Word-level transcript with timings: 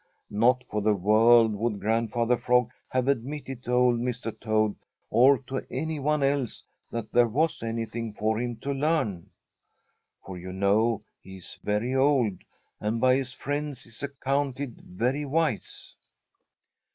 Not 0.31 0.63
for 0.63 0.81
the 0.81 0.95
world 0.95 1.53
would 1.53 1.79
Grandfather 1.79 2.35
Frog 2.35 2.71
have 2.89 3.07
admitted 3.07 3.61
to 3.65 3.73
old 3.73 3.99
Mr. 3.99 4.31
Toad 4.39 4.75
or 5.11 5.37
to 5.43 5.61
any 5.69 5.99
one 5.99 6.23
else 6.23 6.63
that 6.89 7.11
there 7.11 7.27
was 7.27 7.61
anything 7.61 8.11
for 8.11 8.39
him 8.39 8.55
to 8.61 8.73
learn, 8.73 9.29
for 10.25 10.39
you 10.39 10.51
know 10.53 11.03
he 11.21 11.37
is 11.37 11.59
very 11.63 11.93
old 11.93 12.39
and 12.79 12.99
by 12.99 13.15
his 13.15 13.31
friends 13.31 13.85
is 13.85 14.01
accounted 14.01 14.81
very 14.81 15.23
wise. 15.23 15.93